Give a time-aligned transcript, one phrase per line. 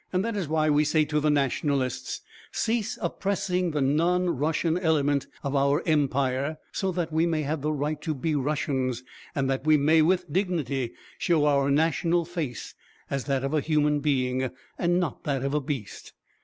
[0.11, 5.55] '""That is why we say to the 'Nationalists': 'Cease oppressing the non Russian element of
[5.55, 9.03] our empire, so that we may have the right to be Russians,
[9.35, 12.73] and that we may with dignity show our national face,
[13.11, 16.13] as that of a human being, not that of a beast.